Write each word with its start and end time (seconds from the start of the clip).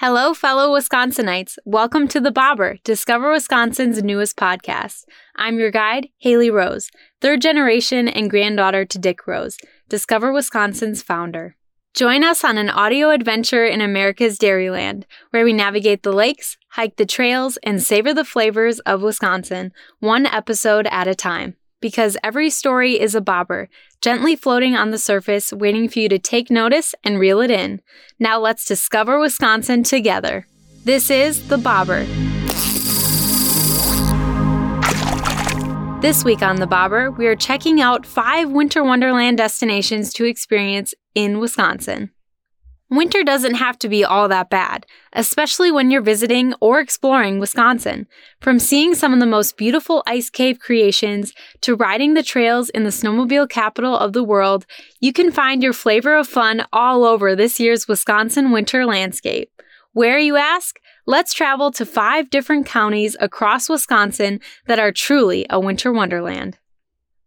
Hello, 0.00 0.32
fellow 0.32 0.72
Wisconsinites. 0.72 1.58
Welcome 1.64 2.06
to 2.06 2.20
The 2.20 2.30
Bobber, 2.30 2.76
Discover 2.84 3.32
Wisconsin's 3.32 4.00
newest 4.00 4.36
podcast. 4.36 5.02
I'm 5.34 5.58
your 5.58 5.72
guide, 5.72 6.06
Hailey 6.18 6.52
Rose, 6.52 6.88
third 7.20 7.42
generation 7.42 8.06
and 8.06 8.30
granddaughter 8.30 8.84
to 8.84 8.98
Dick 9.00 9.26
Rose, 9.26 9.58
Discover 9.88 10.32
Wisconsin's 10.32 11.02
founder. 11.02 11.56
Join 11.94 12.22
us 12.22 12.44
on 12.44 12.58
an 12.58 12.70
audio 12.70 13.10
adventure 13.10 13.64
in 13.64 13.80
America's 13.80 14.38
Dairyland, 14.38 15.02
where 15.30 15.44
we 15.44 15.52
navigate 15.52 16.04
the 16.04 16.12
lakes, 16.12 16.56
hike 16.68 16.94
the 16.94 17.04
trails, 17.04 17.58
and 17.64 17.82
savor 17.82 18.14
the 18.14 18.24
flavors 18.24 18.78
of 18.80 19.02
Wisconsin, 19.02 19.72
one 19.98 20.26
episode 20.26 20.86
at 20.92 21.08
a 21.08 21.14
time 21.16 21.56
because 21.80 22.16
every 22.22 22.50
story 22.50 23.00
is 23.00 23.14
a 23.14 23.20
bobber, 23.20 23.68
gently 24.00 24.36
floating 24.36 24.74
on 24.74 24.90
the 24.90 24.98
surface, 24.98 25.52
waiting 25.52 25.88
for 25.88 25.98
you 25.98 26.08
to 26.08 26.18
take 26.18 26.50
notice 26.50 26.94
and 27.04 27.18
reel 27.18 27.40
it 27.40 27.50
in. 27.50 27.80
Now 28.18 28.38
let's 28.38 28.64
discover 28.64 29.18
Wisconsin 29.18 29.82
together. 29.82 30.46
This 30.84 31.10
is 31.10 31.48
The 31.48 31.58
Bobber. 31.58 32.04
This 36.00 36.24
week 36.24 36.42
on 36.42 36.56
The 36.56 36.66
Bobber, 36.66 37.10
we 37.10 37.26
are 37.26 37.34
checking 37.34 37.80
out 37.80 38.06
five 38.06 38.50
Winter 38.50 38.84
Wonderland 38.84 39.36
destinations 39.36 40.12
to 40.14 40.24
experience 40.24 40.94
in 41.14 41.40
Wisconsin. 41.40 42.10
Winter 42.90 43.22
doesn't 43.22 43.56
have 43.56 43.78
to 43.80 43.88
be 43.88 44.02
all 44.02 44.28
that 44.28 44.48
bad, 44.48 44.86
especially 45.12 45.70
when 45.70 45.90
you're 45.90 46.00
visiting 46.00 46.54
or 46.60 46.80
exploring 46.80 47.38
Wisconsin. 47.38 48.06
From 48.40 48.58
seeing 48.58 48.94
some 48.94 49.12
of 49.12 49.20
the 49.20 49.26
most 49.26 49.58
beautiful 49.58 50.02
ice 50.06 50.30
cave 50.30 50.58
creations 50.58 51.34
to 51.60 51.76
riding 51.76 52.14
the 52.14 52.22
trails 52.22 52.70
in 52.70 52.84
the 52.84 52.90
snowmobile 52.90 53.50
capital 53.50 53.94
of 53.94 54.14
the 54.14 54.24
world, 54.24 54.64
you 55.00 55.12
can 55.12 55.30
find 55.30 55.62
your 55.62 55.74
flavor 55.74 56.16
of 56.16 56.26
fun 56.26 56.64
all 56.72 57.04
over 57.04 57.36
this 57.36 57.60
year's 57.60 57.86
Wisconsin 57.86 58.52
winter 58.52 58.86
landscape. 58.86 59.50
Where, 59.92 60.18
you 60.18 60.36
ask? 60.36 60.78
Let's 61.06 61.34
travel 61.34 61.70
to 61.72 61.84
five 61.84 62.30
different 62.30 62.64
counties 62.66 63.16
across 63.20 63.68
Wisconsin 63.68 64.40
that 64.66 64.78
are 64.78 64.92
truly 64.92 65.44
a 65.50 65.60
winter 65.60 65.92
wonderland. 65.92 66.56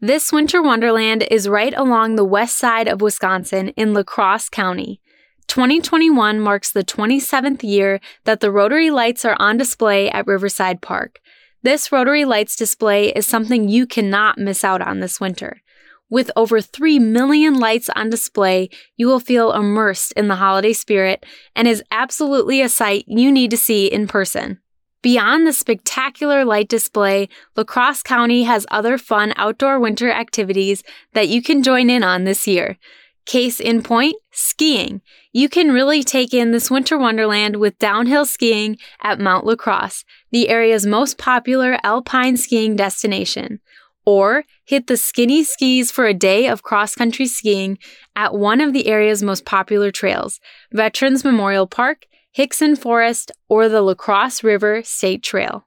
This 0.00 0.32
winter 0.32 0.62
wonderland 0.62 1.26
is 1.28 1.48
right 1.48 1.74
along 1.76 2.14
the 2.14 2.24
west 2.24 2.56
side 2.56 2.86
of 2.86 3.00
Wisconsin 3.00 3.70
in 3.70 3.94
La 3.94 4.04
Crosse 4.04 4.48
County. 4.48 5.00
2021 5.48 6.38
marks 6.38 6.70
the 6.70 6.84
27th 6.84 7.64
year 7.64 7.98
that 8.22 8.38
the 8.38 8.52
Rotary 8.52 8.90
lights 8.92 9.24
are 9.24 9.36
on 9.40 9.56
display 9.56 10.08
at 10.08 10.28
Riverside 10.28 10.80
Park. 10.80 11.18
This 11.64 11.90
Rotary 11.90 12.24
Lights 12.24 12.54
display 12.54 13.08
is 13.08 13.26
something 13.26 13.68
you 13.68 13.88
cannot 13.88 14.38
miss 14.38 14.62
out 14.62 14.80
on 14.80 15.00
this 15.00 15.20
winter. 15.20 15.62
With 16.08 16.30
over 16.36 16.60
3 16.60 17.00
million 17.00 17.58
lights 17.58 17.90
on 17.96 18.08
display, 18.08 18.70
you 18.96 19.08
will 19.08 19.18
feel 19.18 19.52
immersed 19.52 20.12
in 20.12 20.28
the 20.28 20.36
holiday 20.36 20.74
spirit 20.74 21.26
and 21.56 21.66
is 21.66 21.82
absolutely 21.90 22.62
a 22.62 22.68
sight 22.68 23.04
you 23.08 23.32
need 23.32 23.50
to 23.50 23.56
see 23.56 23.88
in 23.88 24.06
person. 24.06 24.60
Beyond 25.00 25.46
the 25.46 25.52
spectacular 25.52 26.44
light 26.44 26.68
display, 26.68 27.28
La 27.56 27.62
Crosse 27.62 28.02
County 28.02 28.42
has 28.44 28.66
other 28.70 28.98
fun 28.98 29.32
outdoor 29.36 29.78
winter 29.78 30.10
activities 30.10 30.82
that 31.12 31.28
you 31.28 31.40
can 31.40 31.62
join 31.62 31.88
in 31.88 32.02
on 32.02 32.24
this 32.24 32.48
year. 32.48 32.78
Case 33.24 33.60
in 33.60 33.82
point, 33.82 34.16
skiing. 34.32 35.00
You 35.32 35.48
can 35.48 35.70
really 35.70 36.02
take 36.02 36.34
in 36.34 36.50
this 36.50 36.70
winter 36.70 36.98
wonderland 36.98 37.56
with 37.56 37.78
downhill 37.78 38.26
skiing 38.26 38.76
at 39.02 39.20
Mount 39.20 39.46
La 39.46 39.54
Crosse, 39.54 40.04
the 40.32 40.48
area's 40.48 40.86
most 40.86 41.16
popular 41.16 41.78
alpine 41.84 42.36
skiing 42.36 42.74
destination. 42.74 43.60
Or 44.04 44.44
hit 44.64 44.86
the 44.86 44.96
skinny 44.96 45.44
skis 45.44 45.92
for 45.92 46.06
a 46.06 46.14
day 46.14 46.48
of 46.48 46.62
cross 46.62 46.94
country 46.94 47.26
skiing 47.26 47.78
at 48.16 48.34
one 48.34 48.60
of 48.60 48.72
the 48.72 48.88
area's 48.88 49.22
most 49.22 49.44
popular 49.44 49.90
trails, 49.90 50.40
Veterans 50.72 51.22
Memorial 51.22 51.66
Park, 51.66 52.06
Hixon 52.32 52.76
Forest, 52.76 53.32
or 53.48 53.68
the 53.68 53.80
La 53.80 53.94
Crosse 53.94 54.44
River 54.44 54.82
State 54.84 55.22
Trail. 55.22 55.66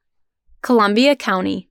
Columbia 0.62 1.16
County. 1.16 1.68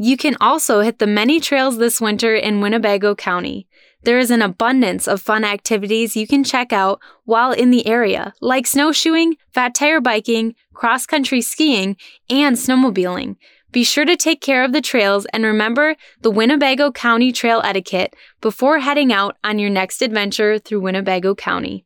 You 0.00 0.16
can 0.16 0.36
also 0.40 0.80
hit 0.80 0.98
the 0.98 1.06
many 1.06 1.40
trails 1.40 1.78
this 1.78 2.00
winter 2.00 2.34
in 2.34 2.60
Winnebago 2.60 3.14
County. 3.14 3.66
There 4.04 4.18
is 4.18 4.30
an 4.30 4.42
abundance 4.42 5.08
of 5.08 5.20
fun 5.20 5.42
activities 5.42 6.16
you 6.16 6.26
can 6.26 6.44
check 6.44 6.72
out 6.72 7.00
while 7.24 7.50
in 7.50 7.70
the 7.70 7.86
area, 7.86 8.32
like 8.40 8.66
snowshoeing, 8.66 9.36
fat 9.52 9.74
tire 9.74 10.00
biking, 10.00 10.54
cross 10.72 11.04
country 11.04 11.40
skiing, 11.40 11.96
and 12.30 12.56
snowmobiling. 12.56 13.36
Be 13.72 13.82
sure 13.82 14.04
to 14.04 14.16
take 14.16 14.40
care 14.40 14.62
of 14.64 14.72
the 14.72 14.80
trails 14.80 15.26
and 15.32 15.44
remember 15.44 15.96
the 16.22 16.30
Winnebago 16.30 16.92
County 16.92 17.32
trail 17.32 17.60
etiquette 17.64 18.14
before 18.40 18.78
heading 18.78 19.12
out 19.12 19.36
on 19.42 19.58
your 19.58 19.70
next 19.70 20.00
adventure 20.00 20.58
through 20.58 20.80
Winnebago 20.80 21.34
County. 21.34 21.84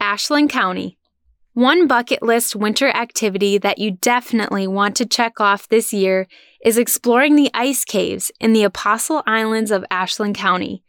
Ashland 0.00 0.48
County. 0.48 0.96
One 1.52 1.86
bucket 1.86 2.22
list 2.22 2.56
winter 2.56 2.88
activity 2.88 3.58
that 3.58 3.78
you 3.78 3.90
definitely 3.90 4.66
want 4.66 4.96
to 4.96 5.06
check 5.06 5.40
off 5.40 5.68
this 5.68 5.92
year 5.92 6.26
is 6.64 6.78
exploring 6.78 7.36
the 7.36 7.50
ice 7.52 7.84
caves 7.84 8.32
in 8.40 8.52
the 8.54 8.62
Apostle 8.62 9.22
Islands 9.26 9.70
of 9.70 9.84
Ashland 9.90 10.36
County. 10.36 10.82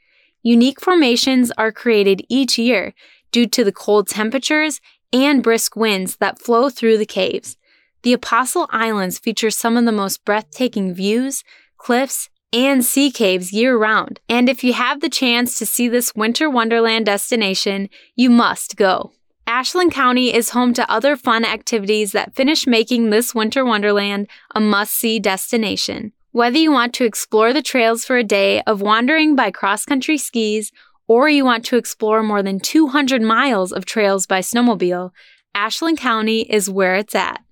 Unique 0.44 0.80
formations 0.80 1.52
are 1.58 1.72
created 1.72 2.26
each 2.30 2.58
year 2.58 2.94
due 3.32 3.48
to 3.48 3.64
the 3.64 3.72
cold 3.72 4.08
temperatures 4.08 4.80
and 5.12 5.44
brisk 5.44 5.76
winds 5.76 6.16
that 6.18 6.40
flow 6.40 6.70
through 6.70 6.98
the 6.98 7.06
caves. 7.06 7.58
The 8.04 8.14
Apostle 8.14 8.68
Islands 8.72 9.20
feature 9.20 9.52
some 9.52 9.78
of 9.78 9.86
the 9.86 9.92
most 9.92 10.24
breathtaking 10.24 10.94
views, 10.94 11.44
cliffs, 11.78 12.30
and 12.54 12.84
sea 12.84 13.12
caves 13.12 13.54
year 13.54 13.78
round. 13.78 14.20
And 14.28 14.50
if 14.50 14.64
you 14.64 14.74
have 14.74 15.02
the 15.02 15.10
chance 15.10 15.58
to 15.60 15.66
see 15.66 15.88
this 15.88 16.16
winter 16.16 16.50
wonderland 16.50 17.06
destination, 17.06 17.90
you 18.16 18.30
must 18.30 18.76
go. 18.76 19.12
Ashland 19.48 19.92
County 19.92 20.34
is 20.34 20.52
home 20.52 20.74
to 20.76 20.90
other 20.90 21.16
fun 21.16 21.44
activities 21.44 22.12
that 22.14 22.36
finish 22.36 22.68
making 22.68 23.10
this 23.10 23.36
winter 23.36 23.66
wonderland 23.66 24.28
a 24.56 24.60
must 24.60 24.94
see 24.94 25.20
destination. 25.20 26.14
Whether 26.32 26.58
you 26.58 26.72
want 26.72 26.94
to 26.96 27.06
explore 27.06 27.52
the 27.52 27.62
trails 27.62 28.06
for 28.06 28.18
a 28.18 28.24
day 28.24 28.62
of 28.62 28.82
wandering 28.82 29.36
by 29.36 29.52
cross 29.52 29.84
country 29.84 30.18
skis, 30.18 30.72
or 31.08 31.28
you 31.28 31.44
want 31.44 31.66
to 31.66 31.76
explore 31.76 32.24
more 32.24 32.42
than 32.42 32.62
200 32.62 33.22
miles 33.22 33.74
of 33.74 33.84
trails 33.84 34.26
by 34.26 34.40
snowmobile, 34.40 35.12
Ashland 35.54 35.98
County 35.98 36.42
is 36.42 36.70
where 36.70 36.96
it's 36.96 37.16
at. 37.16 37.44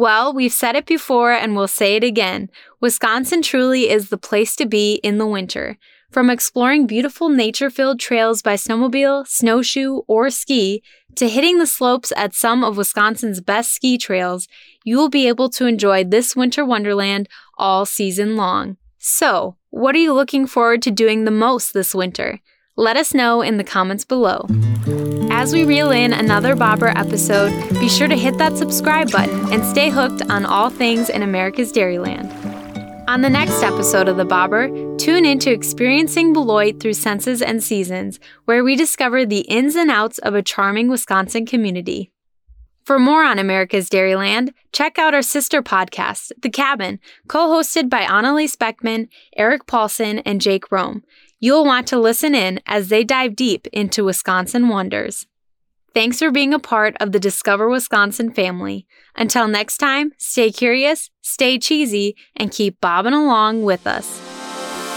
Well, 0.00 0.32
we've 0.32 0.50
said 0.50 0.76
it 0.76 0.86
before 0.86 1.30
and 1.30 1.54
we'll 1.54 1.68
say 1.68 1.94
it 1.94 2.02
again. 2.02 2.48
Wisconsin 2.80 3.42
truly 3.42 3.90
is 3.90 4.08
the 4.08 4.16
place 4.16 4.56
to 4.56 4.64
be 4.64 4.94
in 5.02 5.18
the 5.18 5.26
winter. 5.26 5.76
From 6.10 6.30
exploring 6.30 6.86
beautiful 6.86 7.28
nature 7.28 7.68
filled 7.68 8.00
trails 8.00 8.40
by 8.40 8.54
snowmobile, 8.54 9.28
snowshoe, 9.28 10.00
or 10.08 10.30
ski, 10.30 10.82
to 11.16 11.28
hitting 11.28 11.58
the 11.58 11.66
slopes 11.66 12.14
at 12.16 12.32
some 12.32 12.64
of 12.64 12.78
Wisconsin's 12.78 13.42
best 13.42 13.74
ski 13.74 13.98
trails, 13.98 14.48
you 14.84 14.96
will 14.96 15.10
be 15.10 15.28
able 15.28 15.50
to 15.50 15.66
enjoy 15.66 16.02
this 16.02 16.34
winter 16.34 16.64
wonderland 16.64 17.28
all 17.58 17.84
season 17.84 18.36
long. 18.36 18.78
So, 18.98 19.56
what 19.68 19.94
are 19.94 19.98
you 19.98 20.14
looking 20.14 20.46
forward 20.46 20.80
to 20.80 20.90
doing 20.90 21.26
the 21.26 21.30
most 21.30 21.74
this 21.74 21.94
winter? 21.94 22.40
Let 22.74 22.96
us 22.96 23.12
know 23.12 23.42
in 23.42 23.58
the 23.58 23.64
comments 23.64 24.06
below. 24.06 24.46
As 25.40 25.54
we 25.54 25.64
reel 25.64 25.90
in 25.90 26.12
another 26.12 26.54
Bobber 26.54 26.88
episode, 26.88 27.50
be 27.80 27.88
sure 27.88 28.08
to 28.08 28.14
hit 28.14 28.36
that 28.36 28.58
subscribe 28.58 29.10
button 29.10 29.50
and 29.50 29.64
stay 29.64 29.88
hooked 29.88 30.20
on 30.30 30.44
all 30.44 30.68
things 30.68 31.08
in 31.08 31.22
America's 31.22 31.72
Dairyland. 31.72 32.28
On 33.08 33.22
the 33.22 33.30
next 33.30 33.62
episode 33.62 34.06
of 34.06 34.18
The 34.18 34.26
Bobber, 34.26 34.68
tune 34.98 35.24
into 35.24 35.50
Experiencing 35.50 36.34
Beloit 36.34 36.78
through 36.78 36.92
Senses 36.92 37.40
and 37.40 37.64
Seasons, 37.64 38.20
where 38.44 38.62
we 38.62 38.76
discover 38.76 39.24
the 39.24 39.40
ins 39.48 39.76
and 39.76 39.90
outs 39.90 40.18
of 40.18 40.34
a 40.34 40.42
charming 40.42 40.90
Wisconsin 40.90 41.46
community. 41.46 42.12
For 42.84 42.98
more 42.98 43.24
on 43.24 43.38
America's 43.38 43.88
Dairyland, 43.88 44.52
check 44.72 44.98
out 44.98 45.14
our 45.14 45.22
sister 45.22 45.62
podcast, 45.62 46.32
The 46.42 46.50
Cabin, 46.50 47.00
co 47.28 47.48
hosted 47.48 47.88
by 47.88 48.02
Annalise 48.02 48.56
Beckman, 48.56 49.08
Eric 49.34 49.66
Paulson, 49.66 50.18
and 50.18 50.38
Jake 50.38 50.70
Rome. 50.70 51.02
You'll 51.38 51.64
want 51.64 51.86
to 51.86 51.98
listen 51.98 52.34
in 52.34 52.60
as 52.66 52.88
they 52.88 53.04
dive 53.04 53.34
deep 53.34 53.66
into 53.68 54.04
Wisconsin 54.04 54.68
wonders. 54.68 55.26
Thanks 55.92 56.20
for 56.20 56.30
being 56.30 56.54
a 56.54 56.60
part 56.60 56.96
of 57.00 57.10
the 57.10 57.18
Discover 57.18 57.68
Wisconsin 57.68 58.30
family. 58.30 58.86
Until 59.16 59.48
next 59.48 59.78
time, 59.78 60.12
stay 60.18 60.52
curious, 60.52 61.10
stay 61.20 61.58
cheesy, 61.58 62.14
and 62.36 62.52
keep 62.52 62.80
bobbing 62.80 63.12
along 63.12 63.64
with 63.64 63.88
us. 63.88 64.20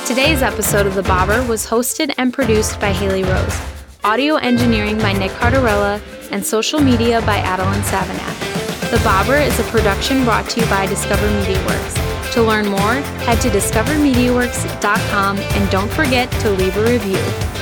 Today's 0.07 0.43
episode 0.43 0.85
of 0.85 0.93
The 0.93 1.01
Bobber 1.01 1.43
was 1.47 1.65
hosted 1.65 2.13
and 2.19 2.31
produced 2.31 2.79
by 2.79 2.91
Hailey 2.91 3.23
Rose, 3.23 3.59
audio 4.03 4.35
engineering 4.35 4.99
by 4.99 5.13
Nick 5.13 5.31
Cardarella, 5.31 5.99
and 6.31 6.45
social 6.45 6.79
media 6.79 7.21
by 7.21 7.37
Adeline 7.37 7.81
Savanac. 7.81 8.91
The 8.91 9.03
Bobber 9.03 9.37
is 9.37 9.59
a 9.59 9.63
production 9.63 10.23
brought 10.23 10.47
to 10.51 10.61
you 10.61 10.67
by 10.67 10.85
Discover 10.85 11.27
Media 11.39 11.57
Works. 11.65 11.95
To 12.35 12.43
learn 12.43 12.67
more, 12.67 12.93
head 13.25 13.41
to 13.41 13.49
discovermediaworks.com 13.49 15.37
and 15.39 15.71
don't 15.71 15.91
forget 15.91 16.29
to 16.41 16.51
leave 16.51 16.77
a 16.77 16.83
review. 16.83 17.52